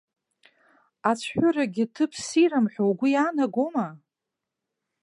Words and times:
Ацәҳәырагьы 1.09 1.85
ҭыԥ 1.93 2.11
ссирым 2.21 2.65
ҳәа 2.73 2.83
угәы 2.89 3.07
иаанагома? 3.11 3.87